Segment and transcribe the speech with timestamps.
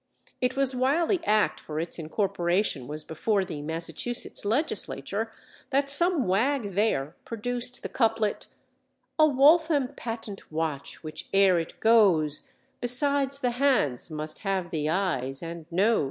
[0.41, 5.31] It was while the act for its incorporation was before the Massachusetts legislature
[5.69, 8.47] that some wag there produced the couplet:
[9.19, 12.47] "_A Waltham' 'patent' watch, which ere it goes
[12.81, 15.99] Besides the 'hands' must have the 'ayes' and 'noes.